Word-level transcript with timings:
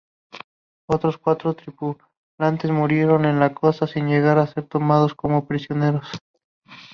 Otros 0.89 1.19
cuatro 1.19 1.53
tripulantes, 1.55 2.71
murieron 2.71 3.25
en 3.25 3.39
la 3.39 3.53
costa 3.53 3.85
sin 3.85 4.07
llegar 4.07 4.39
a 4.39 4.47
ser 4.47 4.63
tomados 4.67 5.13
como 5.13 5.47
prisioneros. 5.47 6.07